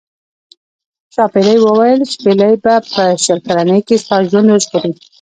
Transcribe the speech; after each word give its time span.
ښاپیرۍ 1.13 1.57
وویل 1.61 2.01
شپیلۍ 2.13 2.53
به 2.63 2.73
په 2.93 3.03
شل 3.23 3.39
کلنۍ 3.47 3.79
کې 3.87 3.95
ستا 4.03 4.15
ژوند 4.29 4.47
وژغوري. 4.49 4.91